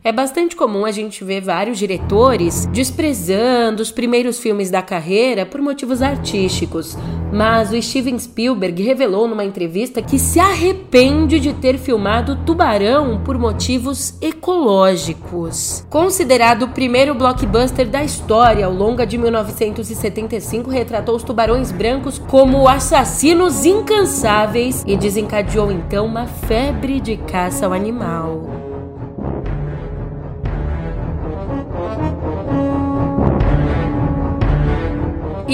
É 0.06 0.12
bastante 0.12 0.54
comum 0.54 0.84
a 0.84 0.92
gente 0.92 1.24
ver 1.24 1.40
vários 1.40 1.76
diretores 1.76 2.64
desprezando 2.66 3.82
os 3.82 3.90
primeiros 3.90 4.38
filmes 4.38 4.70
da 4.70 4.80
carreira 4.80 5.44
por 5.44 5.60
motivos 5.60 6.00
artísticos, 6.00 6.96
mas 7.32 7.72
o 7.72 7.82
Steven 7.82 8.16
Spielberg 8.16 8.80
revelou 8.84 9.26
numa 9.26 9.44
entrevista 9.44 10.00
que 10.00 10.16
se 10.16 10.38
arrepende 10.38 11.40
de 11.40 11.52
ter 11.54 11.76
filmado 11.76 12.36
Tubarão 12.46 13.20
por 13.24 13.36
motivos 13.36 14.14
ecológicos. 14.22 15.84
Considerado 15.90 16.66
o 16.66 16.68
primeiro 16.68 17.12
blockbuster 17.12 17.88
da 17.88 18.04
história, 18.04 18.68
o 18.68 18.72
longa 18.72 19.04
de 19.04 19.18
1975 19.18 20.70
retratou 20.70 21.16
os 21.16 21.24
tubarões 21.24 21.72
brancos 21.72 22.16
como 22.16 22.68
assassinos 22.68 23.64
incansáveis 23.64 24.84
e 24.86 24.96
desencadeou 24.96 25.72
então 25.72 26.06
uma 26.06 26.26
febre 26.28 27.00
de 27.00 27.16
caça 27.16 27.66
ao 27.66 27.72
animal. 27.72 28.65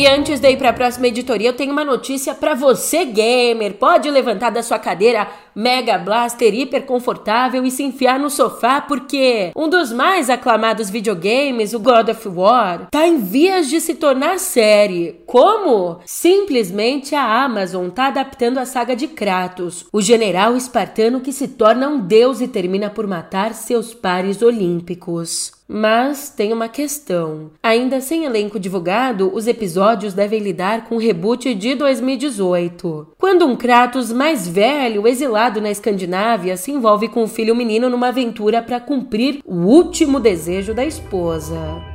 E 0.03 0.07
antes 0.09 0.41
de 0.41 0.51
ir 0.51 0.57
para 0.57 0.71
a 0.71 0.73
próxima 0.73 1.07
editoria, 1.07 1.51
eu 1.51 1.53
tenho 1.53 1.71
uma 1.71 1.85
notícia 1.85 2.35
para 2.35 2.57
você 2.57 3.05
gamer. 3.05 3.75
Pode 3.75 4.11
levantar 4.11 4.51
da 4.51 4.61
sua 4.61 4.77
cadeira 4.77 5.29
Mega 5.55 5.99
Blaster 5.99 6.55
hiper 6.55 6.83
confortável 6.87 7.65
e 7.65 7.71
se 7.71 7.83
enfiar 7.83 8.19
no 8.19 8.31
sofá 8.31 8.81
porque 8.81 9.53
um 9.55 9.69
dos 9.69 9.93
mais 9.93 10.31
aclamados 10.31 10.91
videogames, 10.91 11.75
o 11.75 11.81
God 11.81 12.09
of 12.09 12.29
War, 12.29 12.89
tá 12.91 13.07
em 13.07 13.19
vias 13.19 13.69
de 13.69 13.81
se 13.81 13.95
tornar 13.95 14.39
série. 14.39 15.21
Como? 15.27 16.01
Simplesmente 16.05 17.15
a 17.15 17.45
Amazon 17.45 17.89
tá 17.89 18.07
adaptando 18.07 18.59
a 18.59 18.67
saga 18.67 18.97
de 18.97 19.09
Kratos, 19.09 19.87
o 19.93 20.01
general 20.01 20.57
espartano 20.57 21.21
que 21.21 21.33
se 21.33 21.49
torna 21.49 21.89
um 21.89 22.01
deus 22.01 22.41
e 22.41 22.49
termina 22.49 22.91
por 22.91 23.07
matar 23.07 23.55
seus 23.55 23.95
pares 23.95 24.43
olímpicos. 24.43 25.53
Mas 25.75 26.29
tem 26.29 26.53
uma 26.53 26.69
questão. 26.69 27.51
Ainda 27.63 27.99
sem 28.03 28.27
elenco 28.27 28.61
divulgado, 28.61 29.35
os 29.35 29.47
episódios 29.47 30.13
devem 30.13 30.39
lidar 30.39 30.85
com 30.85 30.97
o 30.97 30.99
reboot 30.99 31.55
de 31.55 31.75
2018. 31.75 33.15
Quando 33.19 33.47
um 33.47 33.57
Kratos 33.57 34.13
mais 34.13 34.47
velho, 34.47 35.09
exilado 35.09 35.42
na 35.51 35.71
Escandinávia, 35.71 36.57
se 36.57 36.71
envolve 36.71 37.09
com 37.09 37.25
o 37.25 37.29
filho 37.29 37.55
menino 37.55 37.91
numa 37.91 38.09
aventura 38.09 38.63
para 38.63 38.81
cumprir 38.81 39.41
o 39.45 39.55
último 39.55 40.21
desejo 40.21 40.73
da 40.73 40.85
esposa. 40.85 41.92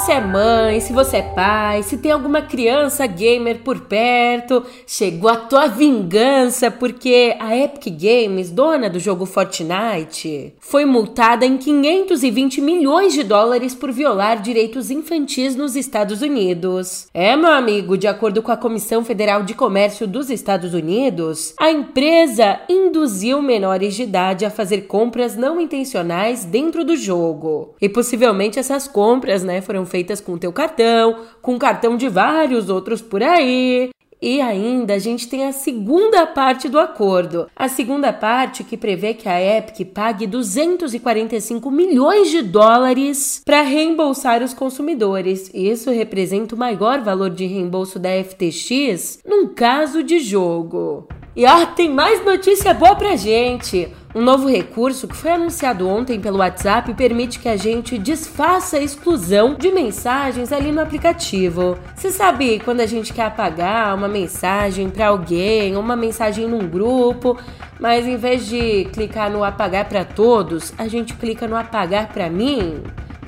Você 0.00 0.12
é 0.12 0.20
mãe, 0.20 0.80
se 0.80 0.94
você 0.94 1.18
é 1.18 1.22
pai, 1.22 1.82
se 1.82 1.98
tem 1.98 2.10
alguma 2.10 2.40
criança 2.40 3.06
gamer 3.06 3.58
por 3.58 3.80
perto, 3.80 4.64
chegou 4.86 5.28
a 5.28 5.36
tua 5.36 5.66
vingança 5.66 6.70
porque 6.70 7.36
a 7.38 7.54
Epic 7.54 7.94
Games, 8.00 8.50
dona 8.50 8.88
do 8.88 8.98
jogo 8.98 9.26
Fortnite, 9.26 10.54
foi 10.58 10.86
multada 10.86 11.44
em 11.44 11.58
520 11.58 12.62
milhões 12.62 13.12
de 13.12 13.22
dólares 13.22 13.74
por 13.74 13.92
violar 13.92 14.40
direitos 14.40 14.90
infantis 14.90 15.54
nos 15.54 15.76
Estados 15.76 16.22
Unidos. 16.22 17.06
É, 17.12 17.36
meu 17.36 17.50
amigo, 17.50 17.98
de 17.98 18.06
acordo 18.06 18.42
com 18.42 18.50
a 18.50 18.56
Comissão 18.56 19.04
Federal 19.04 19.42
de 19.42 19.52
Comércio 19.52 20.06
dos 20.06 20.30
Estados 20.30 20.72
Unidos, 20.72 21.52
a 21.60 21.70
empresa 21.70 22.58
induziu 22.70 23.42
menores 23.42 23.94
de 23.94 24.04
idade 24.04 24.46
a 24.46 24.50
fazer 24.50 24.86
compras 24.86 25.36
não 25.36 25.60
intencionais 25.60 26.46
dentro 26.46 26.86
do 26.86 26.96
jogo. 26.96 27.74
E 27.78 27.86
possivelmente 27.86 28.58
essas 28.58 28.88
compras, 28.88 29.44
né, 29.44 29.60
foram 29.60 29.89
feitas 29.90 30.20
com 30.20 30.32
o 30.32 30.38
teu 30.38 30.52
cartão, 30.52 31.26
com 31.42 31.58
cartão 31.58 31.96
de 31.96 32.08
vários 32.08 32.70
outros 32.70 33.02
por 33.02 33.22
aí. 33.22 33.90
E 34.22 34.40
ainda 34.40 34.94
a 34.94 34.98
gente 34.98 35.28
tem 35.28 35.46
a 35.46 35.52
segunda 35.52 36.26
parte 36.26 36.68
do 36.68 36.78
acordo. 36.78 37.46
A 37.56 37.68
segunda 37.68 38.12
parte 38.12 38.62
que 38.62 38.76
prevê 38.76 39.14
que 39.14 39.28
a 39.28 39.40
Epic 39.40 39.92
pague 39.94 40.26
245 40.26 41.70
milhões 41.70 42.30
de 42.30 42.42
dólares 42.42 43.40
para 43.44 43.62
reembolsar 43.62 44.42
os 44.42 44.52
consumidores. 44.52 45.50
Isso 45.54 45.90
representa 45.90 46.54
o 46.54 46.58
maior 46.58 47.00
valor 47.00 47.30
de 47.30 47.46
reembolso 47.46 47.98
da 47.98 48.10
FTX 48.22 49.20
num 49.24 49.48
caso 49.54 50.02
de 50.02 50.20
jogo. 50.20 51.08
E 51.34 51.46
ó, 51.46 51.64
tem 51.66 51.88
mais 51.88 52.24
notícia 52.24 52.74
boa 52.74 52.96
pra 52.96 53.14
gente. 53.14 53.88
Um 54.12 54.20
novo 54.20 54.48
recurso 54.48 55.06
que 55.06 55.16
foi 55.16 55.30
anunciado 55.30 55.88
ontem 55.88 56.18
pelo 56.18 56.38
WhatsApp 56.38 56.92
permite 56.94 57.38
que 57.38 57.48
a 57.48 57.56
gente 57.56 57.96
desfaça 57.96 58.76
a 58.76 58.82
exclusão 58.82 59.54
de 59.54 59.70
mensagens 59.70 60.52
ali 60.52 60.72
no 60.72 60.80
aplicativo. 60.80 61.78
Você 61.94 62.10
sabe 62.10 62.58
quando 62.64 62.80
a 62.80 62.86
gente 62.86 63.12
quer 63.12 63.26
apagar 63.26 63.94
uma 63.94 64.08
mensagem 64.08 64.90
para 64.90 65.06
alguém, 65.06 65.76
uma 65.76 65.94
mensagem 65.94 66.48
num 66.48 66.66
grupo, 66.66 67.38
mas 67.78 68.04
em 68.04 68.16
vez 68.16 68.46
de 68.46 68.86
clicar 68.86 69.30
no 69.30 69.44
apagar 69.44 69.88
para 69.88 70.04
todos, 70.04 70.74
a 70.76 70.88
gente 70.88 71.14
clica 71.14 71.46
no 71.46 71.56
apagar 71.56 72.08
para 72.08 72.28
mim? 72.28 72.82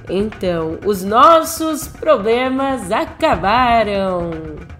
Então, 0.08 0.78
os 0.84 1.02
nossos 1.04 1.86
problemas 1.86 2.90
acabaram. 2.90 4.30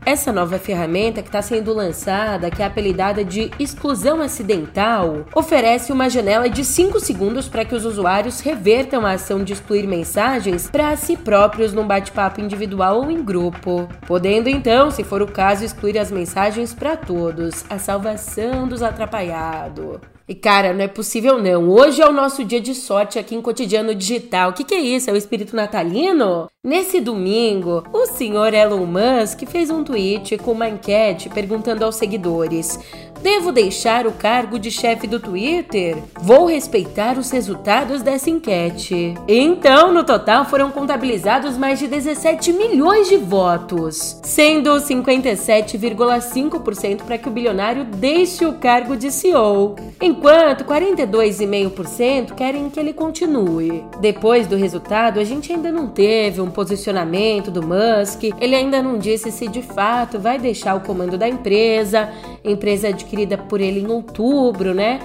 Essa 0.05 0.33
nova 0.33 0.59
ferramenta 0.59 1.23
que 1.23 1.29
está 1.29 1.41
sendo 1.41 1.73
lançada, 1.73 2.51
que 2.51 2.61
é 2.61 2.67
apelidada 2.67 3.25
de 3.25 3.53
exclusão 3.57 4.21
acidental, 4.21 5.25
oferece 5.33 5.93
uma 5.93 6.11
janela 6.11 6.51
de 6.51 6.65
5 6.65 6.99
segundos 6.99 7.49
para 7.49 7.65
que 7.65 7.75
os 7.75 7.85
usuários 7.85 8.41
revertam 8.41 9.07
a 9.07 9.13
ação 9.13 9.45
de 9.45 9.53
excluir 9.53 9.87
mensagens 9.87 10.69
para 10.69 10.97
si 10.97 11.17
próprios 11.17 11.73
num 11.73 11.87
bate-papo 11.87 12.41
individual 12.41 12.99
ou 13.03 13.11
em 13.13 13.23
grupo, 13.23 13.89
podendo 14.05 14.49
então, 14.49 14.91
se 14.91 15.05
for 15.05 15.23
o 15.23 15.31
caso, 15.31 15.65
excluir 15.65 15.97
as 15.99 16.11
mensagens 16.11 16.75
para 16.75 16.97
todos. 16.97 17.65
A 17.71 17.79
salvação 17.79 18.67
dos 18.67 18.83
atrapalhados. 18.83 20.12
E 20.29 20.35
cara, 20.35 20.73
não 20.73 20.85
é 20.85 20.89
possível 20.89 21.43
não. 21.43 21.69
Hoje 21.69 22.01
é 22.01 22.09
o 22.09 22.13
nosso 22.13 22.45
dia 22.45 22.61
de 22.61 22.75
sorte 22.75 23.19
aqui 23.19 23.35
em 23.35 23.43
Cotidiano 23.43 23.95
Digital. 23.95 24.51
O 24.51 24.53
que, 24.53 24.65
que 24.65 24.75
é 24.75 24.81
isso? 24.81 25.11
É 25.11 25.13
o 25.13 25.17
espírito 25.17 25.57
natalino? 25.57 26.49
Nesse 26.65 27.01
domingo, 27.01 27.83
o 27.93 28.07
senhor 28.07 28.55
Elon 28.55 28.87
Musk 28.87 29.43
fez 29.49 29.69
um 29.69 29.83
tweet 29.83 30.39
com 30.39 30.53
uma 30.53 30.69
enquete 30.69 31.29
perguntando 31.29 31.85
aos 31.85 31.97
seguidores: 31.97 32.79
Devo 33.21 33.51
deixar 33.53 34.07
o 34.07 34.13
cargo 34.13 34.59
de 34.59 34.71
chefe 34.71 35.07
do 35.07 35.21
Twitter? 35.21 35.99
Vou 36.21 36.47
respeitar 36.47 37.19
os 37.19 37.31
resultados 37.31 38.01
dessa 38.03 38.31
enquete. 38.31 39.15
Então, 39.29 39.93
no 39.93 40.03
total, 40.03 40.45
foram 40.45 40.73
contabilizados 40.73 41.57
mais 41.57 41.79
de 41.79 41.87
17 41.87 42.53
milhões 42.53 43.09
de 43.09 43.17
votos, 43.17 44.19
sendo 44.25 44.71
57,5% 44.71 47.03
para 47.03 47.17
que 47.17 47.29
o 47.29 47.33
bilionário 47.33 47.85
deixe 47.85 48.45
o 48.45 48.55
cargo 48.55 48.97
de 48.97 49.13
CEO, 49.13 49.77
enquanto 50.13 50.65
42,5% 50.65 52.35
querem 52.35 52.69
que 52.69 52.79
ele 52.79 52.93
continue. 52.93 53.83
Depois 54.01 54.47
do 54.47 54.57
resultado, 54.57 55.19
a 55.19 55.25
gente 55.25 55.53
ainda 55.53 55.73
não 55.73 55.89
teve 55.89 56.41
um 56.41 56.51
posicionamento 56.51 57.51
do 57.51 57.63
Musk, 57.63 58.25
ele 58.41 58.55
ainda 58.55 58.83
não 58.83 58.99
disse 58.99 59.33
se 59.33 59.49
de 59.49 59.63
fato 59.63 60.19
vai 60.19 60.39
deixar 60.39 60.75
o 60.75 60.81
comando 60.81 61.17
da 61.17 61.29
empresa, 61.29 62.11
empresa 62.45 62.89
adquirida 62.89 63.39
por 63.39 63.61
ele 63.61 63.81
em 63.81 63.91
outubro, 63.91 64.75
né? 64.75 65.01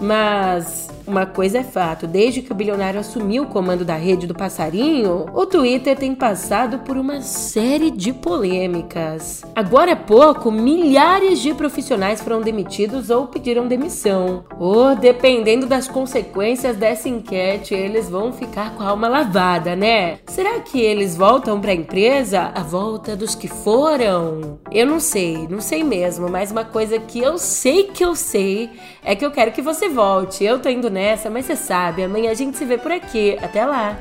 Mas 0.00 0.88
uma 1.06 1.26
coisa 1.26 1.58
é 1.58 1.62
fato: 1.62 2.06
desde 2.06 2.42
que 2.42 2.52
o 2.52 2.54
bilionário 2.54 3.00
assumiu 3.00 3.44
o 3.44 3.46
comando 3.46 3.84
da 3.84 3.96
rede 3.96 4.26
do 4.26 4.34
passarinho, 4.34 5.26
o 5.32 5.46
Twitter 5.46 5.96
tem 5.96 6.14
passado 6.14 6.78
por 6.80 6.96
uma 6.96 7.20
série 7.20 7.90
de 7.90 8.12
polêmicas. 8.12 9.42
Agora 9.54 9.92
há 9.92 9.96
pouco, 9.96 10.50
milhares 10.50 11.40
de 11.40 11.54
profissionais 11.54 12.20
foram 12.20 12.40
demitidos 12.40 13.10
ou 13.10 13.26
pediram 13.26 13.66
demissão. 13.66 14.44
Ou, 14.58 14.94
dependendo 14.94 15.66
das 15.66 15.88
consequências 15.88 16.76
dessa 16.76 17.08
enquete, 17.08 17.74
eles 17.74 18.08
vão 18.08 18.32
ficar 18.32 18.74
com 18.74 18.82
a 18.82 18.88
alma 18.88 19.08
lavada, 19.08 19.74
né? 19.74 20.18
Será 20.26 20.60
que 20.60 20.80
eles 20.80 21.16
voltam 21.16 21.60
para 21.60 21.72
a 21.72 21.74
empresa? 21.74 22.52
A 22.54 22.62
volta 22.62 23.16
dos 23.16 23.34
que 23.34 23.48
foram? 23.48 24.58
Eu 24.70 24.86
não 24.86 25.00
sei, 25.00 25.46
não 25.48 25.60
sei 25.60 25.82
mesmo, 25.82 26.28
mas 26.28 26.50
uma 26.50 26.64
coisa 26.64 26.98
que 26.98 27.18
eu 27.18 27.38
sei 27.38 27.84
que 27.84 28.04
eu 28.04 28.14
sei 28.14 28.70
é 29.04 29.14
que 29.14 29.24
eu 29.24 29.30
quero 29.30 29.52
que 29.52 29.62
você 29.62 29.88
volte. 29.88 30.44
Eu 30.44 30.58
tô 30.58 30.68
indo 30.68 30.90
nessa, 30.92 31.30
mas 31.30 31.46
você 31.46 31.56
sabe, 31.56 32.04
amanhã 32.04 32.30
a 32.30 32.34
gente 32.34 32.56
se 32.56 32.64
vê 32.64 32.78
por 32.78 32.92
aqui. 32.92 33.36
Até 33.42 33.64
lá! 33.64 33.96